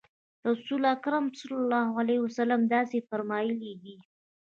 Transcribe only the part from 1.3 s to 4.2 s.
صلی الله علیه وسلم داسې فرمایلي دي.